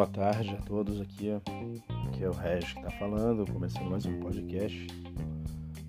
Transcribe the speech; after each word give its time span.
Boa 0.00 0.08
tarde 0.08 0.48
a 0.48 0.62
todos 0.62 0.98
aqui. 0.98 1.28
Aqui 1.30 2.24
é 2.24 2.26
o 2.26 2.32
Regis 2.32 2.72
que 2.72 2.78
está 2.78 2.90
falando, 2.92 3.44
começando 3.52 3.90
mais 3.90 4.06
um 4.06 4.18
podcast. 4.18 4.86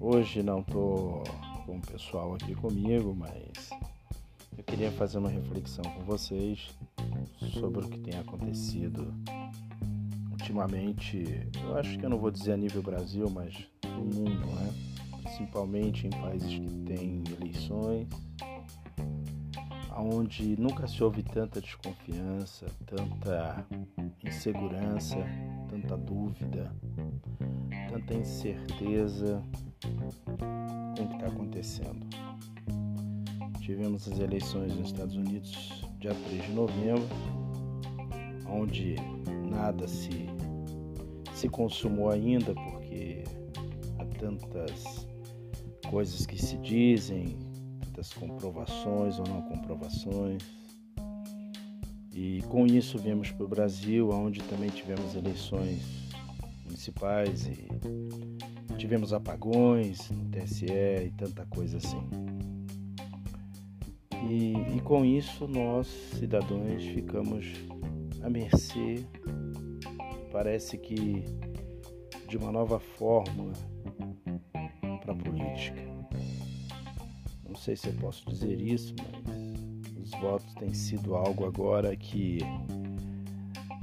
Hoje 0.00 0.42
não 0.42 0.62
tô 0.62 1.22
com 1.66 1.76
o 1.76 1.80
pessoal 1.82 2.32
aqui 2.32 2.54
comigo, 2.54 3.14
mas 3.14 3.68
eu 4.56 4.64
queria 4.64 4.90
fazer 4.92 5.18
uma 5.18 5.28
reflexão 5.28 5.84
com 5.84 6.04
vocês 6.04 6.70
sobre 7.52 7.84
o 7.84 7.88
que 7.90 7.98
tem 7.98 8.18
acontecido 8.18 9.12
ultimamente. 10.30 11.46
Eu 11.62 11.76
acho 11.76 11.98
que 11.98 12.06
eu 12.06 12.08
não 12.08 12.18
vou 12.18 12.30
dizer 12.30 12.52
a 12.52 12.56
nível 12.56 12.80
Brasil, 12.80 13.28
mas 13.28 13.54
no 13.84 14.06
mundo, 14.06 14.46
né? 14.46 14.74
Principalmente 15.22 16.06
em 16.06 16.10
países 16.10 16.48
que 16.48 16.78
têm 16.86 17.22
eleições 17.38 18.08
onde 20.00 20.58
nunca 20.60 20.86
se 20.86 21.02
houve 21.02 21.22
tanta 21.22 21.60
desconfiança, 21.60 22.66
tanta 22.86 23.66
insegurança, 24.24 25.16
tanta 25.68 25.96
dúvida, 25.96 26.72
tanta 27.90 28.14
incerteza 28.14 29.42
com 30.96 31.02
o 31.02 31.08
que 31.08 31.14
está 31.14 31.26
acontecendo. 31.26 32.06
Tivemos 33.60 34.08
as 34.08 34.18
eleições 34.18 34.74
nos 34.74 34.86
Estados 34.86 35.16
Unidos 35.16 35.84
dia 35.98 36.14
3 36.14 36.42
de 36.44 36.52
novembro, 36.52 37.08
onde 38.48 38.94
nada 39.50 39.86
se, 39.88 40.26
se 41.34 41.48
consumou 41.48 42.10
ainda, 42.10 42.54
porque 42.54 43.24
há 43.98 44.04
tantas 44.18 45.06
coisas 45.90 46.24
que 46.24 46.40
se 46.40 46.56
dizem, 46.58 47.36
comprovações 48.12 49.18
ou 49.18 49.26
não 49.26 49.42
comprovações. 49.42 50.42
E 52.14 52.42
com 52.48 52.66
isso 52.66 52.98
viemos 52.98 53.30
para 53.30 53.44
o 53.44 53.48
Brasil, 53.48 54.10
onde 54.10 54.40
também 54.44 54.70
tivemos 54.70 55.14
eleições 55.14 55.82
municipais 56.64 57.46
e 57.46 57.68
tivemos 58.76 59.12
apagões 59.12 60.10
TSE 60.30 60.66
e 60.66 61.12
tanta 61.16 61.44
coisa 61.46 61.78
assim. 61.78 62.00
E, 64.28 64.76
e 64.76 64.80
com 64.80 65.04
isso 65.04 65.46
nós, 65.48 65.86
cidadãos, 66.18 66.84
ficamos 66.84 67.46
à 68.22 68.30
mercê, 68.30 69.04
parece 70.30 70.76
que 70.76 71.24
de 72.28 72.36
uma 72.36 72.52
nova 72.52 72.78
fórmula 72.78 73.52
para 75.00 75.12
a 75.12 75.16
política 75.16 75.97
sei 77.58 77.76
se 77.76 77.88
eu 77.88 77.92
posso 77.94 78.24
dizer 78.30 78.60
isso, 78.60 78.94
mas 79.26 79.96
os 80.04 80.10
votos 80.20 80.54
têm 80.54 80.72
sido 80.72 81.14
algo 81.16 81.44
agora 81.44 81.94
que 81.96 82.38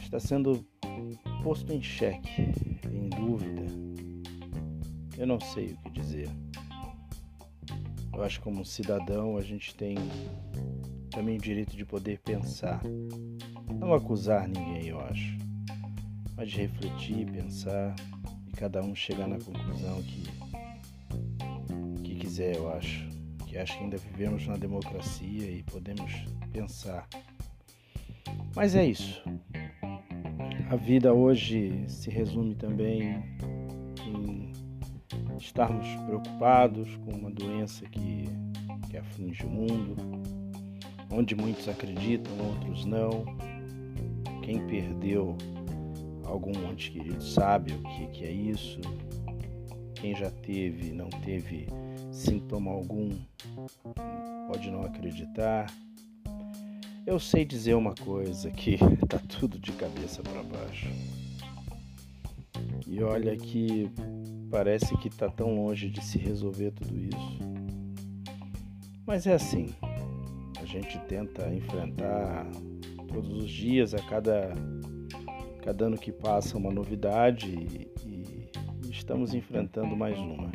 está 0.00 0.20
sendo 0.20 0.64
posto 1.42 1.72
em 1.72 1.82
xeque, 1.82 2.52
em 2.92 3.08
dúvida. 3.08 3.62
Eu 5.16 5.26
não 5.26 5.40
sei 5.40 5.72
o 5.72 5.76
que 5.78 5.90
dizer. 5.90 6.28
Eu 8.12 8.22
acho 8.22 8.38
que 8.38 8.44
como 8.44 8.64
cidadão 8.64 9.36
a 9.38 9.42
gente 9.42 9.74
tem 9.74 9.96
também 11.10 11.38
o 11.38 11.40
direito 11.40 11.76
de 11.76 11.84
poder 11.84 12.18
pensar. 12.18 12.82
Não 13.74 13.94
acusar 13.94 14.46
ninguém, 14.46 14.88
eu 14.88 15.00
acho. 15.00 15.38
Mas 16.36 16.50
de 16.50 16.58
refletir, 16.58 17.30
pensar 17.30 17.96
e 18.46 18.52
cada 18.52 18.82
um 18.82 18.94
chegar 18.94 19.26
na 19.26 19.38
conclusão 19.38 20.02
que, 20.02 20.22
que 22.02 22.14
quiser, 22.16 22.56
eu 22.56 22.70
acho 22.72 23.11
que 23.52 23.58
acho 23.58 23.76
que 23.76 23.84
ainda 23.84 23.98
vivemos 23.98 24.46
na 24.46 24.56
democracia 24.56 25.50
e 25.50 25.62
podemos 25.64 26.10
pensar. 26.50 27.06
Mas 28.56 28.74
é 28.74 28.86
isso. 28.86 29.22
A 30.70 30.76
vida 30.76 31.12
hoje 31.12 31.84
se 31.86 32.08
resume 32.08 32.54
também 32.54 33.22
em 34.06 34.52
estarmos 35.36 35.86
preocupados 36.06 36.96
com 37.04 37.10
uma 37.10 37.30
doença 37.30 37.84
que, 37.90 38.24
que 38.88 38.96
aflige 38.96 39.44
o 39.44 39.50
mundo, 39.50 39.96
onde 41.10 41.34
muitos 41.34 41.68
acreditam, 41.68 42.32
outros 42.38 42.86
não. 42.86 43.22
Quem 44.42 44.66
perdeu 44.66 45.36
algum 46.24 46.52
ente 46.70 46.90
querido 46.90 47.22
sabe 47.22 47.74
o 47.74 47.82
que, 47.82 48.06
que 48.06 48.24
é 48.24 48.30
isso. 48.32 48.80
Quem 49.94 50.16
já 50.16 50.30
teve, 50.30 50.90
não 50.90 51.10
teve 51.10 51.66
sintoma 52.12 52.70
algum, 52.70 53.10
pode 54.46 54.70
não 54.70 54.82
acreditar. 54.82 55.72
Eu 57.06 57.18
sei 57.18 57.44
dizer 57.44 57.74
uma 57.74 57.94
coisa 57.94 58.50
que 58.50 58.76
tá 59.08 59.18
tudo 59.40 59.58
de 59.58 59.72
cabeça 59.72 60.22
para 60.22 60.42
baixo. 60.42 60.88
E 62.86 63.02
olha 63.02 63.34
que 63.36 63.90
parece 64.50 64.96
que 64.98 65.08
tá 65.08 65.28
tão 65.28 65.54
longe 65.54 65.88
de 65.88 66.04
se 66.04 66.18
resolver 66.18 66.70
tudo 66.72 66.94
isso. 66.96 67.38
Mas 69.06 69.26
é 69.26 69.34
assim. 69.34 69.74
A 70.60 70.64
gente 70.64 70.98
tenta 71.08 71.52
enfrentar 71.52 72.46
todos 73.08 73.32
os 73.32 73.50
dias, 73.50 73.94
a 73.94 73.98
cada 73.98 74.52
cada 75.62 75.86
ano 75.86 75.96
que 75.96 76.10
passa 76.10 76.58
uma 76.58 76.72
novidade 76.72 77.48
e, 77.48 77.88
e 78.04 78.90
estamos 78.90 79.32
enfrentando 79.32 79.96
mais 79.96 80.18
uma. 80.18 80.50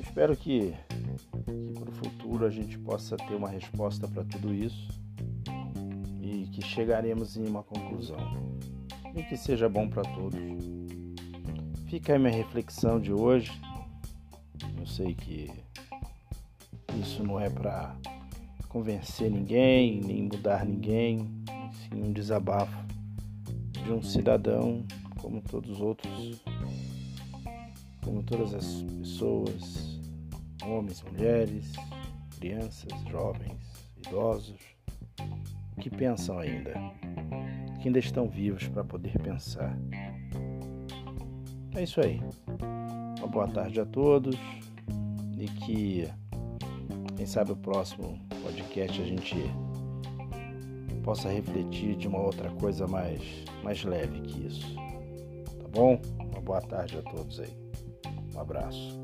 Eu 0.00 0.04
espero 0.04 0.34
que, 0.34 0.74
que 1.44 1.78
para 1.78 1.90
o 1.90 1.92
futuro 1.92 2.46
a 2.46 2.50
gente 2.50 2.78
possa 2.78 3.18
ter 3.18 3.34
uma 3.34 3.50
resposta 3.50 4.08
para 4.08 4.24
tudo 4.24 4.54
isso 4.54 4.88
e 6.22 6.46
que 6.46 6.64
chegaremos 6.64 7.36
em 7.36 7.46
uma 7.46 7.62
conclusão 7.62 8.16
e 9.14 9.22
que 9.22 9.36
seja 9.36 9.68
bom 9.68 9.90
para 9.90 10.00
todos. 10.00 10.40
Fica 11.90 12.14
aí 12.14 12.18
minha 12.18 12.32
reflexão 12.32 12.98
de 12.98 13.12
hoje. 13.12 13.52
Eu 14.78 14.86
sei 14.86 15.14
que 15.14 15.50
isso 16.98 17.22
não 17.22 17.38
é 17.38 17.50
para 17.50 17.94
convencer 18.70 19.30
ninguém, 19.30 20.00
nem 20.00 20.22
mudar 20.22 20.64
ninguém, 20.64 21.28
sim 21.72 22.02
um 22.02 22.10
desabafo 22.10 22.74
de 23.84 23.92
um 23.92 24.02
cidadão 24.02 24.82
como 25.20 25.42
todos 25.42 25.72
os 25.72 25.80
outros 25.82 26.40
como 28.04 28.22
todas 28.22 28.54
as 28.54 28.82
pessoas, 28.98 30.00
homens, 30.64 31.02
mulheres, 31.02 31.72
crianças, 32.38 32.90
jovens, 33.10 33.58
idosos, 33.96 34.60
que 35.80 35.90
pensam 35.90 36.38
ainda, 36.38 36.74
que 37.80 37.88
ainda 37.88 37.98
estão 37.98 38.28
vivos 38.28 38.68
para 38.68 38.84
poder 38.84 39.18
pensar. 39.18 39.76
É 41.74 41.82
isso 41.82 42.00
aí. 42.00 42.20
Uma 43.18 43.28
boa 43.28 43.48
tarde 43.48 43.80
a 43.80 43.86
todos 43.86 44.36
e 45.38 45.46
que, 45.46 46.08
quem 47.16 47.26
sabe, 47.26 47.52
o 47.52 47.56
próximo 47.56 48.18
podcast 48.42 49.00
a 49.00 49.04
gente 49.04 49.36
possa 51.02 51.28
refletir 51.28 51.96
de 51.96 52.08
uma 52.08 52.20
outra 52.20 52.50
coisa 52.50 52.86
mais, 52.86 53.22
mais 53.62 53.82
leve 53.84 54.20
que 54.20 54.46
isso. 54.46 54.74
Tá 54.74 55.68
bom? 55.70 56.00
Uma 56.18 56.40
boa 56.40 56.60
tarde 56.60 56.98
a 56.98 57.02
todos 57.02 57.40
aí. 57.40 57.69
Um 58.40 58.42
abraço. 58.42 58.98